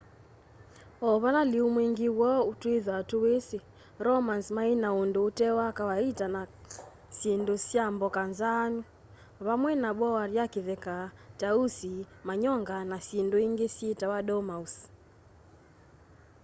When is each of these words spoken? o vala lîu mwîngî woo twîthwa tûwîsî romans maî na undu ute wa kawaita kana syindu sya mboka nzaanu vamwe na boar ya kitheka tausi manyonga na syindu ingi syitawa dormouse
o 1.07 1.09
vala 1.23 1.43
lîu 1.53 1.65
mwîngî 1.75 2.09
woo 2.19 2.45
twîthwa 2.61 2.97
tûwîsî 3.09 3.59
romans 4.07 4.45
maî 4.55 4.71
na 4.83 4.89
undu 5.01 5.19
ute 5.29 5.49
wa 5.59 5.67
kawaita 5.77 6.27
kana 6.29 6.43
syindu 7.19 7.55
sya 7.67 7.85
mboka 7.93 8.23
nzaanu 8.31 8.81
vamwe 9.45 9.71
na 9.83 9.89
boar 9.99 10.27
ya 10.37 10.45
kitheka 10.53 10.97
tausi 11.39 11.95
manyonga 12.27 12.77
na 12.91 12.97
syindu 13.07 13.37
ingi 13.47 13.67
syitawa 13.77 14.17
dormouse 14.27 14.79